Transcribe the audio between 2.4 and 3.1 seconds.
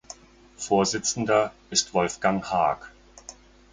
Haak.